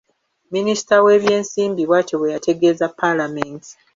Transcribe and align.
Minisita 0.53 0.93
w’ebyensimbi 1.05 1.81
bw'atyo 1.89 2.15
bwe 2.19 2.33
yategeeza 2.35 2.85
Paalamenti. 2.99 3.71